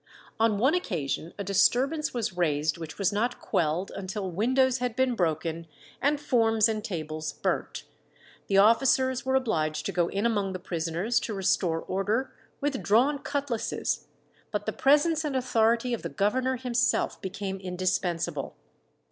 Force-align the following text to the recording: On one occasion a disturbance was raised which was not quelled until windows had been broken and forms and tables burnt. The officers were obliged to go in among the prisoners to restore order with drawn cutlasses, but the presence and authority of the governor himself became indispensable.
On 0.39 0.57
one 0.57 0.73
occasion 0.73 1.31
a 1.37 1.43
disturbance 1.43 2.11
was 2.11 2.33
raised 2.35 2.79
which 2.79 2.97
was 2.97 3.13
not 3.13 3.39
quelled 3.39 3.91
until 3.95 4.31
windows 4.31 4.79
had 4.79 4.95
been 4.95 5.13
broken 5.13 5.67
and 6.01 6.19
forms 6.19 6.67
and 6.67 6.83
tables 6.83 7.33
burnt. 7.33 7.83
The 8.47 8.57
officers 8.57 9.27
were 9.27 9.35
obliged 9.35 9.85
to 9.85 9.91
go 9.91 10.07
in 10.07 10.25
among 10.25 10.53
the 10.53 10.57
prisoners 10.59 11.19
to 11.19 11.35
restore 11.35 11.81
order 11.81 12.33
with 12.59 12.81
drawn 12.81 13.19
cutlasses, 13.19 14.07
but 14.49 14.65
the 14.65 14.73
presence 14.73 15.23
and 15.23 15.35
authority 15.35 15.93
of 15.93 16.01
the 16.01 16.09
governor 16.09 16.55
himself 16.55 17.21
became 17.21 17.57
indispensable. 17.57 18.55